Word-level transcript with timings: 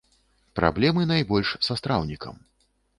Праблемы 0.59 1.01
найбольш 1.13 1.55
са 1.69 1.81
страўнікам. 1.85 2.45